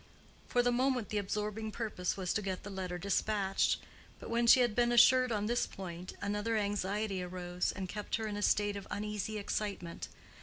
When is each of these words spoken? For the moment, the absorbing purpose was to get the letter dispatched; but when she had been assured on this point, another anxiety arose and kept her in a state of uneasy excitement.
For 0.47 0.63
the 0.63 0.71
moment, 0.71 1.09
the 1.09 1.19
absorbing 1.19 1.71
purpose 1.71 2.17
was 2.17 2.33
to 2.33 2.41
get 2.41 2.63
the 2.63 2.71
letter 2.71 2.97
dispatched; 2.97 3.77
but 4.19 4.31
when 4.31 4.47
she 4.47 4.61
had 4.61 4.73
been 4.75 4.91
assured 4.91 5.31
on 5.31 5.45
this 5.45 5.67
point, 5.67 6.13
another 6.23 6.57
anxiety 6.57 7.21
arose 7.21 7.71
and 7.71 7.87
kept 7.87 8.15
her 8.15 8.25
in 8.25 8.35
a 8.35 8.41
state 8.41 8.75
of 8.75 8.87
uneasy 8.89 9.37
excitement. 9.37 10.07